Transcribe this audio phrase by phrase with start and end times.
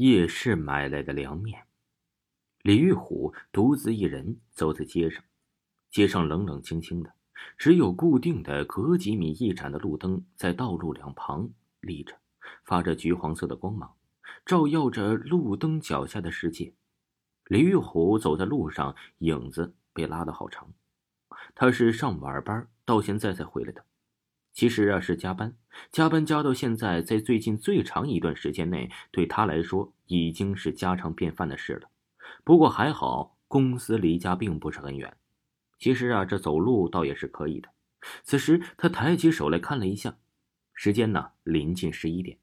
[0.00, 1.66] 夜市买来的凉面。
[2.62, 5.22] 李玉虎独自一人走在街上，
[5.90, 7.12] 街上冷冷清清的，
[7.58, 11.50] 只有固定的隔几米一盏的路灯在道路两旁
[11.82, 12.18] 立着，
[12.64, 13.94] 发着橘黄色的光芒，
[14.46, 16.72] 照耀着路灯脚下的世界。
[17.44, 20.72] 李玉虎走在路上，影子被拉得好长。
[21.54, 23.84] 他是上晚班，到现在才回来的。
[24.60, 25.56] 其实啊，是加班，
[25.90, 31.88] 加班加到现在，在最近最长一段时间内，对他来说已经是家常便饭的事了。
[32.44, 35.16] 不过还好，公司离家并不是很远。
[35.78, 37.70] 其实啊，这走路倒也是可以的。
[38.22, 40.18] 此时他抬起手来看了一下，
[40.74, 42.36] 时间呢，临近十一点。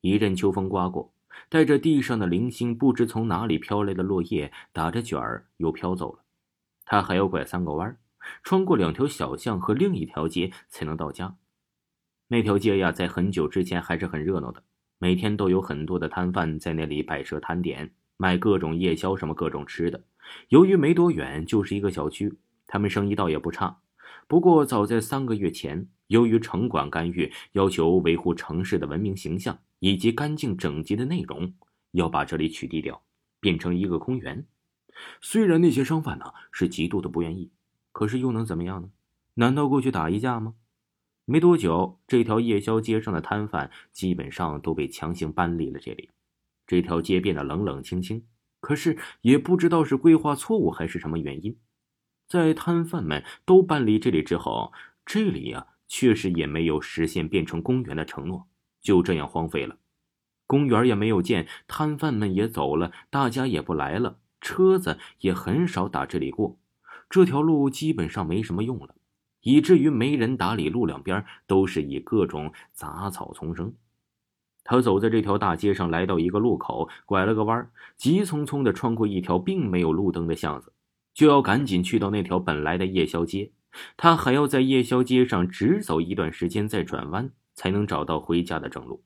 [0.00, 1.14] 一阵秋风刮过，
[1.48, 6.24] 带着地上的零星不知从哪里飘来的落叶，打着卷儿又飘走了。
[6.84, 8.00] 他还要拐三个弯儿。
[8.42, 11.36] 穿过两条小巷和另一条街才能到家。
[12.28, 14.62] 那条街呀，在很久之前还是很热闹的，
[14.98, 20.02] 每天都有很多的摊贩在那里摆设摊点，卖各种夜宵，什么各种吃的。
[20.48, 22.32] 由于没多远就是一个小区，
[22.66, 23.80] 他们生意倒也不差。
[24.28, 31.52] 不过早在三个月前，由于城管干预，要求维护城市的文明形象以及干净整洁的内容，
[31.90, 33.02] 要把这里取缔掉，
[33.40, 34.46] 变成一个公园。
[35.20, 37.50] 虽然那些商贩呢是极度的不愿意。
[37.92, 38.90] 可是又能怎么样呢？
[39.34, 40.54] 难道过去打一架吗？
[41.24, 46.10] 没多久，这条夜宵街上的摊贩基本上都被强行搬离了这里，
[46.66, 48.26] 这条街变得冷冷清清。
[48.60, 51.56] 可是也不知道是规划错误还是什么原因，
[52.28, 54.72] 在摊贩们都搬离这里之后，
[55.06, 58.48] 这里呀确实也没有实现变成公园的承诺，
[58.80, 59.78] 就这样荒废了。
[60.46, 66.58] 公园也没有建，摊贩们也走了，大家也不来了，车子也很少打这里过。
[67.12, 68.94] 这条路基本上没什么用了，
[69.42, 73.74] 以至于没人打理，路两边都是以各种杂草丛生。
[74.64, 80.72] 他走在这条大街上，来到一个路口，拐了个弯，急匆匆地穿过一条并没有路灯的巷子，
[81.12, 83.52] 就要赶紧去到那条本来的夜宵街。
[83.98, 89.04] 他还要在夜宵街上直走一段时间，再转弯，才能找到回家的正路。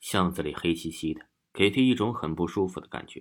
[0.00, 1.20] 巷子里黑漆漆的，
[1.52, 3.20] 给他一种很不舒服的感觉。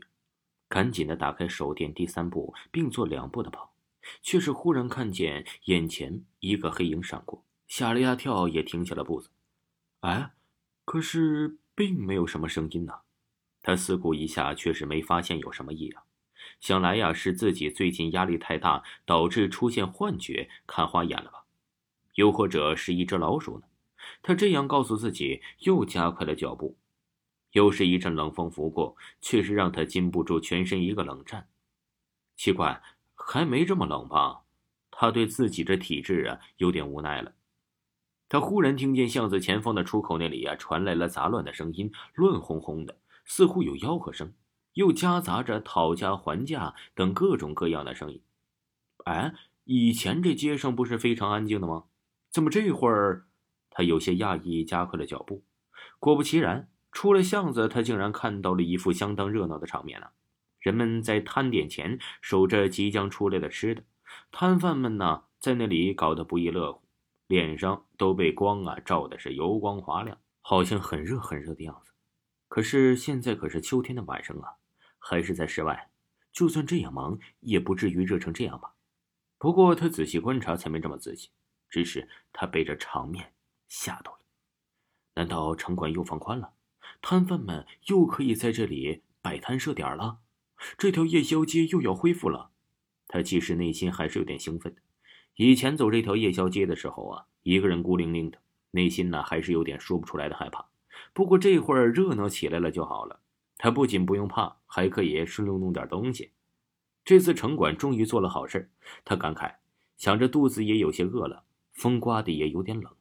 [0.69, 3.72] 赶紧的打开手电，第三步并做两步的跑。
[4.21, 9.29] 却是忽然看见眼前一个黑影闪过，吓了一大跳，也停下了步子。
[10.01, 10.33] 哎，
[10.85, 12.93] 可是并没有什么声音呢。
[13.61, 16.03] 他思顾一下，却是没发现有什么异样。
[16.59, 21.45] 想来呀，是自己最近压力太大，导致出现幻觉、看花眼了吧？
[22.15, 23.67] 又或者是一只老鼠呢？
[24.21, 26.77] 他这样告诉自己，又加快了脚步。
[27.53, 31.47] 又是一阵冷风拂过，却是让他禁不住全身一个冷战。
[32.35, 32.81] 奇怪。
[33.15, 34.41] 还没这么冷吧？
[34.91, 37.33] 他对自己的体质啊有点无奈了。
[38.29, 44.33] 他忽然听见巷子前方的出口那里啊传来了杂乱的声音，乱哄哄的，似乎有吆喝声，
[44.73, 48.21] 又夹杂着讨价还价等各种各样的声音。
[49.05, 49.33] 哎，
[49.65, 51.85] 以前这街上不是非常安静的吗？
[52.31, 53.25] 怎么这会儿？
[53.69, 55.43] 他有些讶异，加快了脚步。
[55.99, 60.11] 果不其然，出了巷子，他竟然看到了一副相当热闹的场面了。
[60.63, 63.83] 人们在摊点前守着即将出来的吃的，
[64.31, 66.81] 摊贩们呢在那里搞得不亦乐乎，
[67.27, 71.91] 脸上都被光啊照的是油光滑亮，好像很热很热的样子。
[72.47, 74.55] 可是现在可是秋天的晚上啊，
[74.97, 75.91] 还是在室外，
[76.31, 78.75] 就算这样忙，也不至于热成这样吧。
[79.37, 81.29] 不过他仔细观察才没这么仔细，
[81.69, 83.33] 只是他被这场面
[83.67, 84.19] 吓到了。
[85.15, 86.53] 难道城管又放宽了，
[87.01, 90.19] 摊贩们又可以在这里摆摊设点了？
[90.77, 92.51] 这条夜宵街又要恢复了，
[93.07, 94.81] 他其实内心还是有点兴奋的。
[95.35, 98.37] 以前走这条夜宵街的时候啊，一个人孤零零的，
[98.71, 100.65] 内心呢还是有点说不出来的害怕。
[101.11, 103.19] 不过这会儿热闹起来了就好了，
[103.57, 106.31] 他不仅不用怕，还可以顺路弄点东西。
[107.03, 108.71] 这次城管终于做了好事，
[109.03, 109.55] 他感慨，
[109.97, 112.93] 想着肚子也有些饿了，风刮的也有点冷，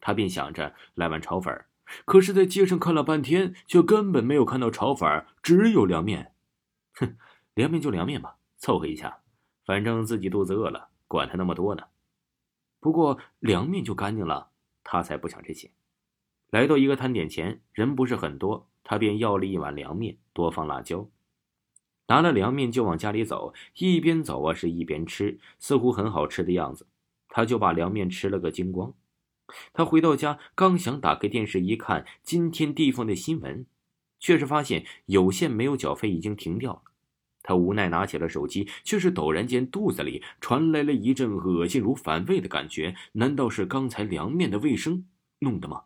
[0.00, 1.64] 他便想着来碗炒粉。
[2.04, 6.31] 可是，在街上看了半天，却根本没有看到炒粉，只有凉面。
[6.94, 7.16] 哼，
[7.54, 9.18] 凉面就凉面吧，凑合一下，
[9.64, 11.84] 反正自己肚子饿了，管他那么多呢。
[12.80, 14.50] 不过凉面就干净了，
[14.82, 15.70] 他才不想这些。
[16.50, 21.08] 来到一个摊点前，人不是很多，他便要了一碗凉面，多放辣椒。
[22.08, 26.86] 拿了凉面就往家里走，一边走啊是一边吃，似乎很好吃的样子。
[27.28, 28.92] 他就把凉面吃了个精光。
[29.72, 33.64] 他回到家，刚想打开电视一看今天地方的新闻。
[34.22, 36.82] 却是发现有线没有缴费，已经停掉了。
[37.42, 42.94] 他无奈拿起了手机，却是陡然间肚子里传来了一阵恶心如反胃的感觉。
[43.14, 45.06] 难道是刚才凉面的卫生
[45.40, 45.82] 弄的吗？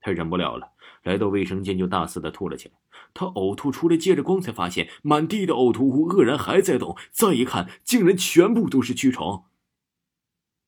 [0.00, 0.72] 他忍不了了，
[1.04, 2.74] 来到卫生间就大肆的吐了起来。
[3.14, 6.96] 他呕吐出来，借着光才发现满地的呕吐物愕然还在动。
[7.12, 9.44] 再一看，竟然全部都是蛆虫。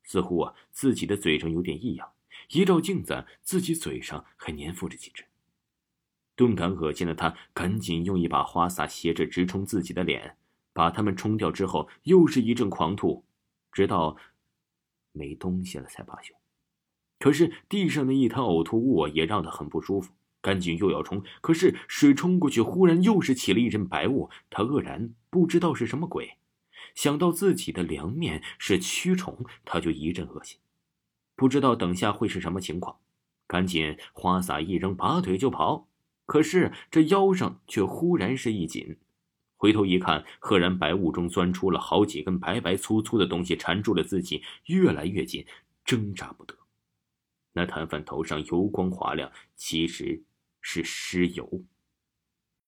[0.05, 2.13] 似乎啊，自己的嘴上有点异样。
[2.51, 5.25] 一照镜子，自己嘴上还粘附着几只。
[6.39, 10.37] 顿感恶心的他，赶紧用一把花洒斜着直冲自己的脸，
[10.73, 13.25] 把它们冲掉之后，又是一阵狂吐，
[13.73, 14.17] 直到
[15.11, 16.33] 没东西了才罢休。
[17.19, 26.37] 可是地上的一滩呕吐物也让他很不舒服，赶紧又要冲，可是水冲过去，忽然又是起了一阵白雾，他愕然不知道是什么鬼。
[26.95, 30.61] 想到自己的凉面是蛆虫，他就一阵恶心，
[31.35, 33.01] 不知道等下会是什么情况，
[33.49, 35.88] 赶紧花洒一扔，拔腿就跑。
[36.29, 38.99] 可是这腰上却忽然是一紧，
[39.57, 45.47] 回头一看，赫然白雾中钻出了好几根白白粗粗的东西，缠住了自己，越来越紧，
[45.87, 46.55] 挣扎不得。
[47.55, 50.23] 那摊贩头上油光滑亮，其实
[50.61, 51.65] 是尸油。